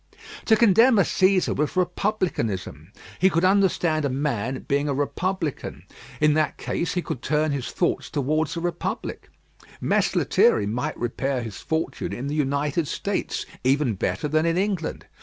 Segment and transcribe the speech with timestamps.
[0.45, 2.91] To contemn a Cæsar was republicanism.
[3.19, 5.83] He could understand a man being a republican.
[6.19, 9.29] In that case he could turn his thoughts towards a republic.
[9.79, 15.05] Mess Lethierry might repair his fortune in the United States, even better than in England.